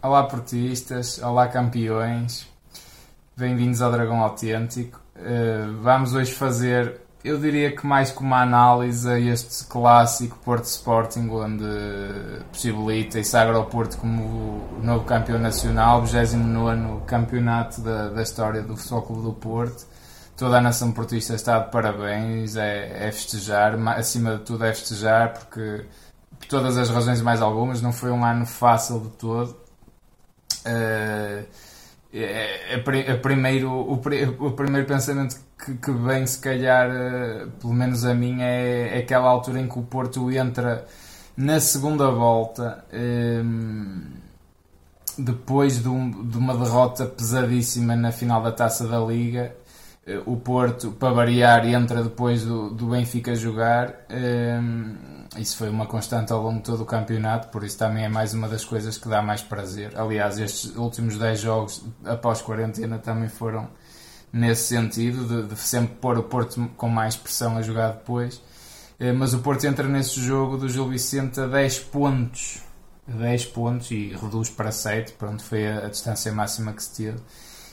[0.00, 2.46] Olá portistas, olá campeões,
[3.36, 5.00] bem-vindos ao Dragão Autêntico.
[5.16, 10.66] Uh, vamos hoje fazer, eu diria que mais que uma análise a este clássico Porto
[10.66, 11.64] Sporting, onde
[12.52, 18.62] possibilita e sagra o Porto como o novo campeão nacional, 29 campeonato da, da história
[18.62, 19.84] do Futebol Clube do Porto.
[20.36, 25.32] Toda a nação portista está de parabéns, é, é festejar, acima de tudo é festejar,
[25.32, 25.84] porque
[26.38, 29.67] por todas as razões e mais algumas, não foi um ano fácil de todo
[30.68, 31.46] Uh,
[32.12, 38.04] é, é, primeiro, o, o, primeiro pensamento que, que vem, se calhar, uh, pelo menos
[38.04, 40.86] a mim, é, é, aquela altura em que o Porto entra
[41.36, 44.02] na segunda volta, um,
[45.18, 49.54] depois de, um, de, uma derrota pesadíssima na final da taça da Liga.
[50.24, 53.94] O Porto, para variar, entra depois do, do Benfica jogar.
[54.10, 58.08] Um, isso foi uma constante ao longo de todo o campeonato, por isso também é
[58.08, 59.92] mais uma das coisas que dá mais prazer.
[59.98, 63.68] Aliás, estes últimos 10 jogos após quarentena também foram
[64.32, 68.40] nesse sentido, de, de sempre pôr o Porto com mais pressão a jogar depois.
[68.98, 72.62] Eh, mas o Porto entra nesse jogo do Gil Vicente a 10 pontos.
[73.06, 77.18] 10 pontos e reduz para 7, pronto, foi a, a distância máxima que se teve.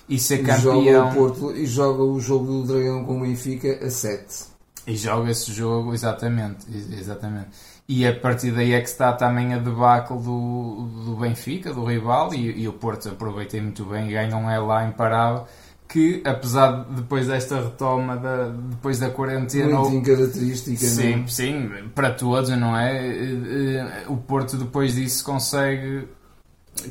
[0.08, 0.82] E ser campeão.
[0.82, 4.55] E joga o, Porto, e joga o jogo do Dragão com o Benfica a 7.
[4.88, 7.50] E joga esse jogo, exatamente, exatamente.
[7.88, 12.34] E a partir daí é que está também a debacle do, do Benfica, do rival,
[12.34, 15.46] e, e o Porto aproveitei muito bem e ganham um é lá imparável
[15.88, 21.28] que apesar de depois desta retoma da, depois da quarentena muito característica sim, não?
[21.28, 26.08] sim, para todos não é o Porto depois disso consegue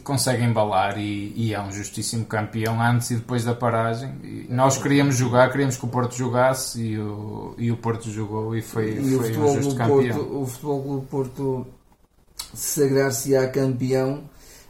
[0.02, 4.14] consegue embalar e, e, é um justíssimo campeão antes e depois da paragem.
[4.22, 8.56] E nós queríamos jogar, queríamos que o Porto jogasse e o, e o Porto jogou
[8.56, 10.16] e foi, e foi um justo campeão.
[10.16, 11.66] Porto, o Futebol Clube Porto
[12.54, 14.24] sagrar-se-á campeão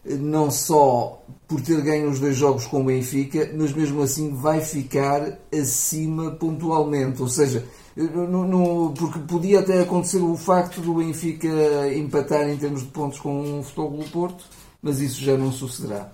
[0.04, 4.60] não só por ter ganho os dois jogos com o Benfica, mas mesmo assim vai
[4.60, 7.22] ficar acima pontualmente.
[7.22, 7.64] Ou seja,
[7.97, 11.49] no, no, porque podia até acontecer o facto do Benfica
[11.94, 14.44] empatar em termos de pontos com o Futebol Clube Porto
[14.84, 16.10] mas isso já não sucederá.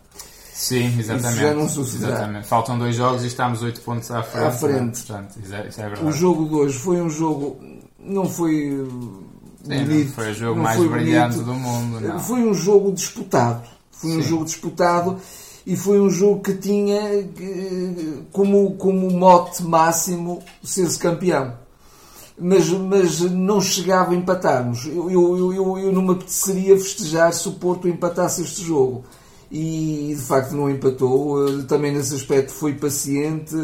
[0.54, 1.32] Sim, exatamente.
[1.32, 2.12] Isso já não sucederá.
[2.12, 2.46] Exatamente.
[2.46, 4.46] Faltam dois jogos e estamos 8 pontos à frente.
[4.46, 5.02] À frente.
[5.02, 6.06] Portanto, isso é, isso é verdade.
[6.06, 7.58] O jogo de hoje foi um jogo.
[7.98, 8.86] Não foi.
[9.64, 11.46] Sim, bonito, não foi o jogo mais brilhante bonito.
[11.46, 12.00] do mundo.
[12.00, 12.20] Não.
[12.20, 13.62] Foi um jogo disputado.
[13.90, 15.18] Foi um jogo disputado
[15.66, 17.28] e foi um jogo que tinha
[18.32, 21.54] como, como mote máximo ser-se campeão
[22.40, 24.86] mas, mas não chegava a empatarmos.
[24.86, 29.04] Eu, eu, eu, eu não me apeteceria festejar se o Porto empatasse este jogo.
[29.52, 31.46] E de facto não empatou.
[31.46, 33.54] Eh, também nesse aspecto foi paciente.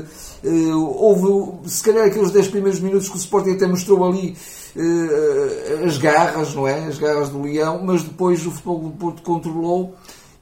[0.44, 4.36] Eh, houve, se calhar, aqueles 10 primeiros minutos que o Sporting até mostrou ali
[4.76, 6.86] eh, as garras, não é?
[6.86, 9.94] As garras do Leão, mas depois o futebol do Porto controlou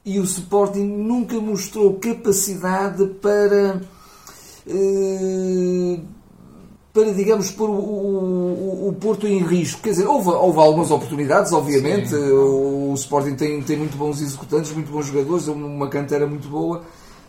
[0.03, 3.81] e o Sporting nunca mostrou capacidade para
[6.95, 9.81] para, digamos, pôr o, o, o, Porto em risco.
[9.81, 12.11] Quer dizer, houve, houve algumas oportunidades, obviamente.
[12.11, 12.31] Sim.
[12.31, 16.83] O, o Sporting tem, tem muito bons executantes, muito bons jogadores, uma cantera muito boa,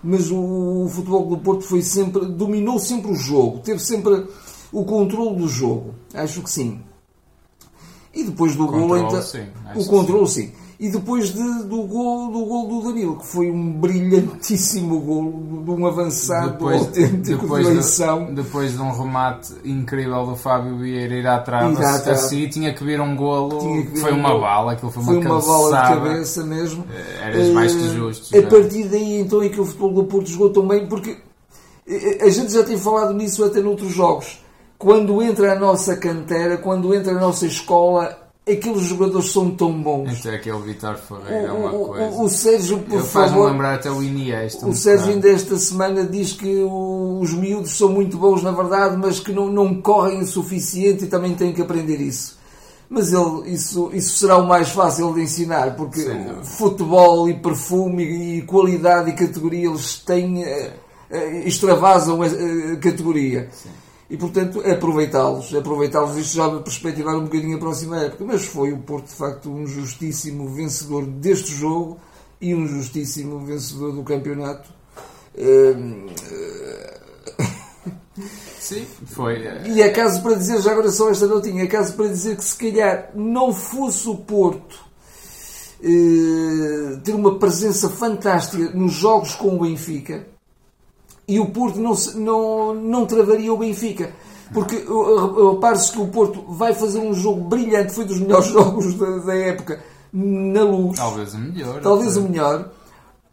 [0.05, 4.29] mas o, o futebol do Porto foi sempre, dominou sempre o jogo, teve sempre
[4.71, 5.97] o controle do jogo.
[6.15, 6.81] Acho que sim.
[8.15, 9.21] E depois do gol, então,
[9.75, 10.53] o controle, sim.
[10.79, 15.71] E depois de, do, gol, do gol do Danilo, que foi um brilhantíssimo gol de
[15.71, 18.27] um avançado depois, autêntico depois de eleição.
[18.27, 22.85] De, depois de um remate incrível do Fábio Vieira ir à trave, assim tinha que
[22.85, 24.41] vir um golo, que foi um uma golo.
[24.43, 26.85] bala, aquilo foi, foi uma, uma bola de cabeça mesmo.
[26.93, 28.37] Eh, eras mais que justo.
[28.37, 28.47] A já.
[28.47, 31.17] partir daí então é que o futebol do Porto jogou tão bem, porque
[31.89, 34.45] eh, a gente já tem falado nisso até noutros jogos.
[34.77, 40.21] Quando entra a nossa cantera, quando entra a nossa escola, aqueles jogadores são tão bons.
[40.21, 42.17] Então aquele Vitor Ferreira é uma coisa.
[42.17, 43.51] O, o Sérgio, por Eu favor.
[43.51, 44.67] lembrar até o Iniesta.
[44.67, 46.65] O Sérgio ainda esta semana diz que
[47.21, 51.09] os miúdos são muito bons na verdade, mas que não, não correm o suficiente e
[51.09, 52.39] também têm que aprender isso.
[52.89, 58.05] Mas ele, isso, isso será o mais fácil de ensinar, porque Sim, futebol e perfume
[58.05, 60.73] e qualidade e categoria eles têm, eh,
[61.11, 63.49] eh, extravasam a, a categoria.
[63.51, 63.71] Sim
[64.09, 65.55] e, portanto, aproveitá-los.
[65.55, 68.25] Aproveitá-los, isto já me perspectivar um bocadinho a próxima época.
[68.25, 71.99] Mas foi o Porto, de facto, um justíssimo vencedor deste jogo
[72.41, 74.71] e um justíssimo vencedor do campeonato.
[75.39, 76.07] Hum,
[78.59, 79.47] Sim, foi.
[79.67, 82.45] E é caso para dizer, já agora só esta notinha, é caso para dizer que
[82.45, 84.87] se calhar não fosse o Porto
[85.83, 90.27] eh, ter uma presença fantástica nos jogos com o Benfica,
[91.29, 94.13] e o Porto não, não, não travaria o Benfica.
[94.53, 99.19] Porque repare-se que o Porto vai fazer um jogo brilhante, foi dos melhores jogos da,
[99.19, 99.81] da época,
[100.13, 100.99] na luz.
[100.99, 101.81] Talvez o melhor.
[101.81, 102.71] Talvez o melhor.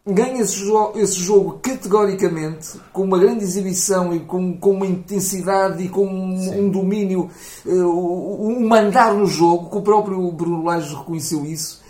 [0.04, 5.84] ganha esse, jo esse jogo categoricamente, com uma grande exibição e com, com uma intensidade
[5.84, 7.30] e com um, um domínio,
[7.64, 11.80] uh, um mandar no jogo, que o próprio Bruno Lage reconheceu isso.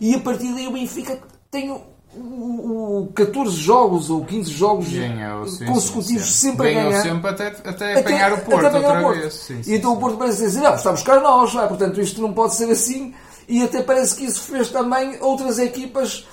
[0.00, 1.18] E a partir daí o Benfica
[1.50, 1.70] tem
[2.14, 6.50] o, o 14 jogos ou 15 jogos Ganhou, sim, consecutivos sim, sim.
[6.50, 7.02] sempre Ganhou a ganhar.
[7.02, 9.20] sempre até, até apanhar o Porto outra Porto.
[9.20, 9.50] vez.
[9.66, 12.32] E então o Porto parece dizer, não, está a buscar nós, lá, portanto isto não
[12.32, 13.14] pode ser assim.
[13.48, 16.24] E até parece que isso fez também outras equipas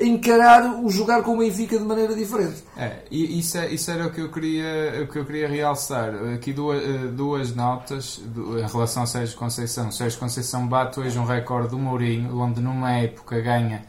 [0.00, 2.64] encarar o jogar com o Benfica de maneira diferente.
[2.76, 6.14] É, e isso, é, isso era o que eu queria, o que eu queria realçar.
[6.34, 9.88] Aqui duas, eh, duas notas em relação ao Sérgio Conceição.
[9.88, 13.82] O Sérgio Conceição bate hoje um recorde do Mourinho, onde numa época ganha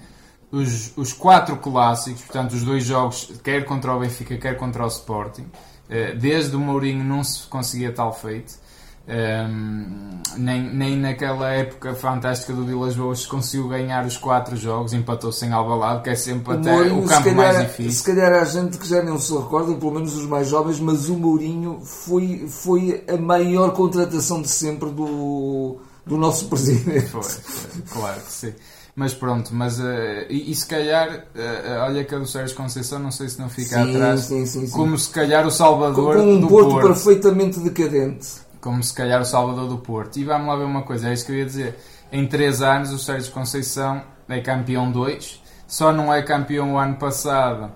[0.54, 4.88] os, os quatro clássicos, portanto os dois jogos, quer contra o Benfica, quer contra o
[4.88, 5.48] Sporting.
[5.90, 8.62] Eh, desde o Mourinho não se conseguia tal feito.
[9.06, 15.30] Um, nem, nem naquela época fantástica do Vilas Boas conseguiu ganhar os quatro jogos, empatou
[15.30, 17.92] sem Alvalade, que é sempre o até Mourinho, o campo calhar, mais difícil.
[17.92, 21.10] Se calhar há gente que já não se recorda, pelo menos os mais jovens, mas
[21.10, 27.08] o Mourinho foi, foi a maior contratação de sempre do, do nosso presidente.
[27.08, 28.54] Foi, foi claro que sim.
[28.96, 29.84] Mas pronto, mas uh,
[30.30, 33.84] e, e, se calhar, uh, olha que do Sérgio Conceição, não sei se não fica
[33.84, 37.60] sim, atrás, sim, sim, como se calhar o Salvador com um do Porto, Porto perfeitamente
[37.60, 40.18] decadente como se calhar o Salvador do Porto.
[40.18, 41.78] E vamos lá ver uma coisa, é isso que eu ia dizer.
[42.12, 46.96] Em 3 anos o Sérgio Conceição é campeão 2, só não é campeão o ano
[46.96, 47.72] passado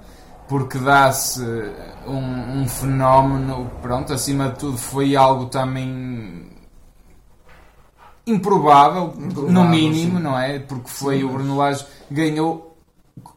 [0.48, 1.44] porque dá-se
[2.08, 6.47] um, um, fenómeno, pronto, acima de tudo foi algo também
[8.28, 10.24] improvável, improvável no mínimo, sim.
[10.24, 10.60] não é?
[10.60, 12.68] Porque foi sim, o Bruno Lage ganhou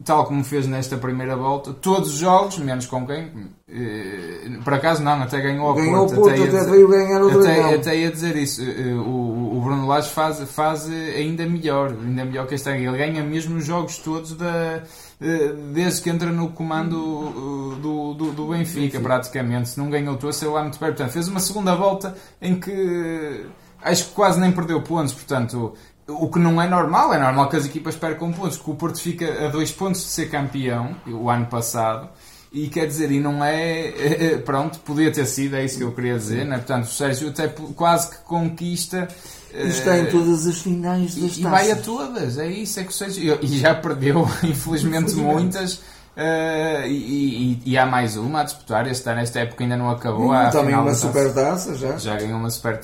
[0.04, 3.30] tal como fez nesta primeira volta, todos os jogos, menos com quem?
[3.68, 6.20] Eh, por acaso não, até ganhou a ganhou Porto.
[6.20, 8.62] Porto até, até veio ganhar o até, até ia dizer isso.
[8.62, 12.78] Eh, o, o Bruno Lage faz, faz ainda melhor, ainda melhor que este ano.
[12.78, 14.82] Ele ganha mesmo os jogos todos da,
[15.20, 19.70] eh, desde que entra no comando do, do, do Benfica, Benfica, praticamente.
[19.70, 20.96] Se não ganhou todos, saiu lá muito perto.
[20.96, 23.46] Portanto, fez uma segunda volta em que
[23.82, 25.12] acho que quase nem perdeu pontos.
[25.12, 25.74] Portanto,
[26.06, 29.00] o que não é normal, é normal que as equipas percam pontos, que o Porto
[29.00, 32.08] fica a dois pontos de ser campeão o ano passado.
[32.52, 33.92] E quer dizer, e não é.
[34.20, 36.56] Eh, pronto, podia ter sido, é isso que eu queria dizer, né?
[36.56, 39.08] Portanto, o Sérgio até quase que conquista.
[39.54, 42.84] E está em eh, todas as finais das E vai a todas, é isso, é
[42.84, 43.38] que o Sérgio.
[43.40, 45.74] E já perdeu, infelizmente, muitas.
[46.16, 48.86] Uh, e, e, e, há mais uma a disputar.
[48.88, 50.32] Este ano, esta época ainda não acabou.
[50.32, 51.96] Hum, também uma super taça já.
[51.96, 52.78] Já ganhou uma super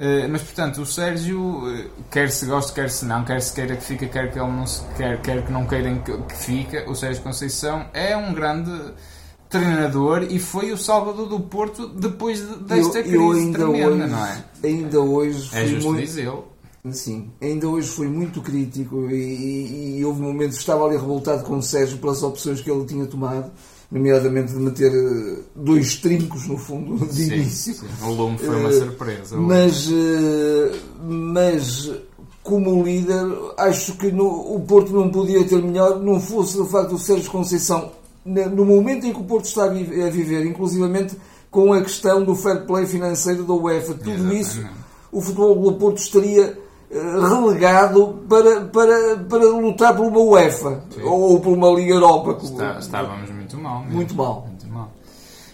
[0.00, 3.76] Eh, mas portanto, o Sérgio, uh, quer se goste, quer se não, quer se queira
[3.76, 6.78] que fique, quer que ele não se quer, quer que não queiram que, que fique,
[6.86, 8.70] o Sérgio Conceição é um grande
[9.48, 13.88] treinador e foi o salvador do Porto depois de, desta eu, crise eu ainda tremenda,
[13.88, 14.44] hoje, não é?
[14.62, 16.00] Ainda hoje é justo muito...
[16.00, 16.46] dizê-lo.
[16.92, 21.42] Sim, ainda hoje fui muito crítico e, e, e houve momentos que estava ali revoltado
[21.42, 23.50] com o Sérgio pelas opções que ele tinha tomado
[23.90, 27.74] nomeadamente de meter eh, dois trincos no fundo de sim, início.
[27.74, 27.86] Sim.
[28.02, 29.36] O lume foi uma uh, surpresa.
[29.36, 31.90] Mas, uh, mas
[32.42, 33.26] como líder,
[33.56, 37.30] acho que no, o Porto não podia ter melhor, não fosse de facto o Sérgio
[37.30, 37.92] Conceição,
[38.24, 41.16] no momento em que o Porto está a viver, inclusivamente
[41.50, 44.40] com a questão do fair play financeiro da UEFA, tudo Exatamente.
[44.40, 44.66] isso,
[45.12, 46.58] o futebol do Porto estaria
[46.90, 51.02] relegado para, para, para lutar por uma UEFA Sim.
[51.02, 52.38] ou por uma Liga Europa.
[52.42, 53.80] Está, estávamos muito mal.
[53.80, 53.96] Mesmo.
[53.96, 54.46] Muito mal.
[54.46, 54.92] Muito mal.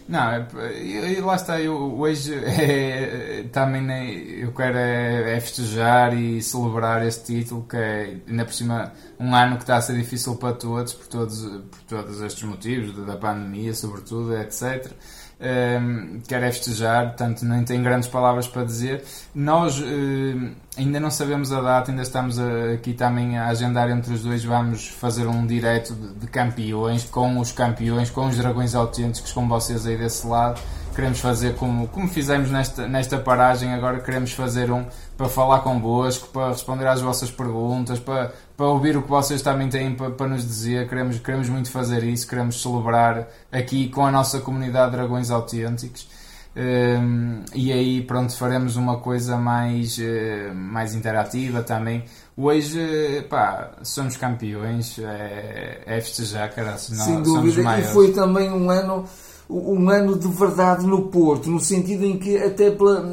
[0.06, 0.46] Não, é,
[0.82, 3.90] e lá está, eu hoje é, também
[4.38, 9.34] eu quero é, é, festejar e celebrar este título que é ainda por cima um
[9.34, 13.16] ano que está a ser difícil para todos, por todos, por todos estes motivos, da
[13.16, 14.92] pandemia sobretudo, etc
[15.40, 19.04] um, ehm, quer é festejar, portanto nem tem grandes palavras para dizer.
[19.34, 24.22] Nós uh, ainda não sabemos a data, ainda estamos aqui também a agendar entre os
[24.22, 29.32] dois, vamos fazer um direto de, de campeões, com os campeões, com os dragões autênticos,
[29.32, 30.60] com vocês aí desse lado
[30.94, 34.84] queremos fazer como, como fizemos nesta, nesta paragem, agora queremos fazer um
[35.16, 39.68] para falar convosco, para responder às vossas perguntas, para, para ouvir o que vocês também
[39.68, 40.88] têm para, para nos dizer.
[40.88, 46.08] Queremos, queremos muito fazer isso, queremos celebrar aqui com a nossa comunidade Dragões Autênticos.
[46.56, 52.04] Um, e aí pronto faremos uma coisa mais, uh, mais interativa também
[52.36, 59.04] hoje pá, somos campeões é, é festejar cara, Sem dúvida, e foi também um ano
[59.48, 63.04] um ano de verdade no Porto, no sentido em que até pela,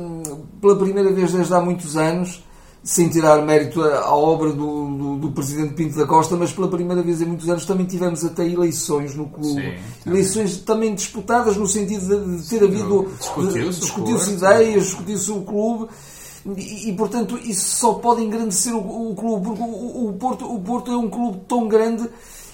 [0.60, 2.44] pela primeira vez desde há muitos anos,
[2.84, 7.04] sem tirar mérito à, obra do, do, do, Presidente Pinto da Costa, mas pela primeira
[7.04, 9.62] vez em muitos anos também tivemos até eleições no clube.
[9.62, 9.74] Sim,
[10.04, 10.20] também.
[10.20, 13.12] Eleições também disputadas no sentido de, ter havido.
[13.20, 15.90] Discutiu-se discutiu ideias, discutiu-se o clube.
[16.58, 20.60] E, e, portanto isso só pode engrandecer o, o clube, porque o, o, Porto, o
[20.60, 22.10] Porto é um clube tão grande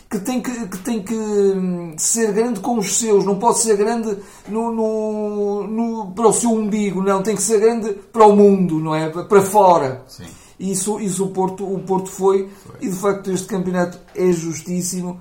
[0.09, 3.75] que tem que, que tem que hum, ser grande com os seus, não pode ser
[3.75, 8.35] grande no, no, no, para o seu umbigo, não, tem que ser grande para o
[8.35, 9.09] mundo, não é?
[9.09, 10.03] Para fora.
[10.07, 10.25] Sim.
[10.59, 15.19] Isso, isso o, Porto, o Porto foi, foi, e de facto este campeonato é justíssimo.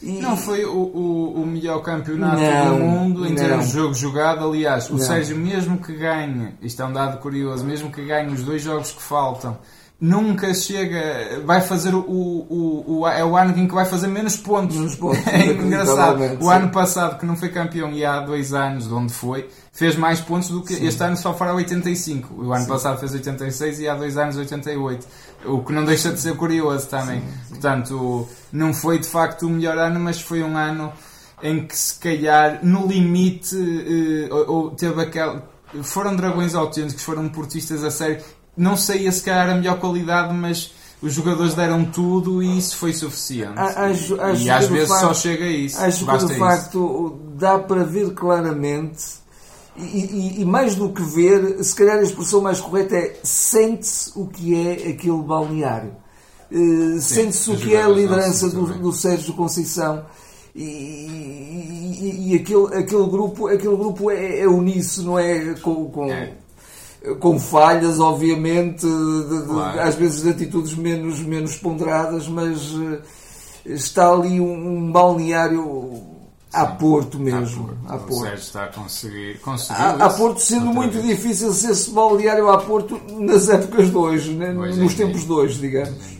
[0.00, 0.20] E...
[0.20, 3.36] Não foi o, o, o melhor campeonato não, do mundo em não.
[3.36, 4.44] termos de jogo jogado.
[4.44, 8.42] Aliás, o Sérgio, mesmo que ganhe, isto é um dado curioso, mesmo que ganhe os
[8.42, 9.56] dois jogos que faltam
[10.02, 14.36] nunca chega, vai fazer o, o, o, é o ano em que vai fazer menos
[14.36, 14.76] pontos.
[14.76, 16.20] Menos pontos é engraçado.
[16.40, 16.50] O sim.
[16.50, 20.20] ano passado, que não foi campeão e há dois anos, de onde foi, fez mais
[20.20, 20.86] pontos do que sim.
[20.88, 22.34] este ano só fará 85.
[22.34, 22.68] O ano sim.
[22.68, 25.06] passado fez 86 e há dois anos 88.
[25.44, 27.22] O que não deixa de ser curioso também.
[27.48, 30.92] Portanto, não foi de facto o melhor ano, mas foi um ano
[31.40, 35.50] em que se calhar no limite uh, ou, ou teve aquela
[35.82, 38.22] foram dragões autênticos, foram portistas a sério
[38.56, 42.92] não sei se calhar a melhor qualidade, mas os jogadores deram tudo e isso foi
[42.92, 43.58] suficiente.
[43.58, 45.80] Acho, acho e às vezes facto, só chega a isso.
[45.80, 49.20] Acho que de facto dá para ver claramente.
[49.74, 54.12] E, e, e, mais do que ver, se calhar a expressão mais correta é sente-se
[54.14, 55.96] o que é aquele balneário.
[56.50, 60.04] Uh, sente-se o que é a liderança do, do Sérgio Conceição.
[60.54, 66.12] E, e, e, aquele, aquele grupo, aquele grupo é, é uníssono, não é com, com,
[66.12, 66.34] é
[67.18, 69.80] com falhas, obviamente, de, de, claro.
[69.80, 73.00] às vezes de atitudes menos, menos ponderadas, mas eh,
[73.66, 76.00] está ali um, um balneário
[76.52, 77.70] a Porto mesmo.
[77.86, 78.04] A Porto.
[78.04, 78.34] A Porto.
[78.34, 79.40] está a conseguir.
[79.70, 81.06] A, a Porto sendo muito vez.
[81.06, 84.52] difícil ser esse balneário a Porto nas épocas de hoje, né?
[84.52, 86.18] nos é, tempos de hoje, digamos.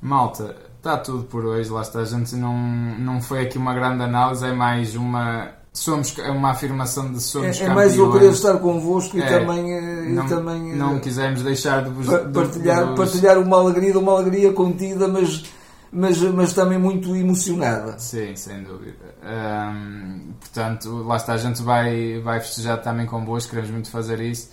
[0.00, 2.00] Malta, está tudo por hoje, lá está.
[2.00, 2.56] A gente não,
[2.98, 7.60] não foi aqui uma grande análise, é mais uma somos é uma afirmação de somos
[7.60, 10.96] é, é mais eu querer estar convosco e é, também eh, não, e também não
[10.96, 15.44] eh, quisemos deixar de vos partilhar de, de, partilhar uma alegria uma alegria contida mas
[15.90, 17.98] mas mas também muito emocionada.
[17.98, 19.14] Sim sem dúvida.
[19.24, 24.50] Hum, portanto lá está a gente vai vai festejar também convosco queremos muito fazer isso.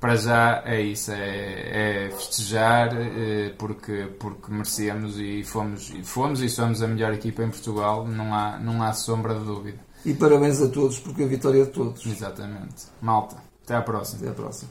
[0.00, 6.48] Para já é isso é, é festejar eh, porque porque merecemos e fomos fomos e
[6.48, 10.60] somos a melhor equipa em Portugal não há não há sombra de dúvida e parabéns
[10.60, 12.04] a todos, porque a vitória é de todos.
[12.06, 12.86] Exatamente.
[13.00, 14.20] Malta, até à próxima.
[14.20, 14.70] Até à próxima.